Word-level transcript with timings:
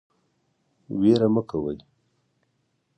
ویره 0.99 1.27
مه 1.33 1.41
کوئ 1.49 1.77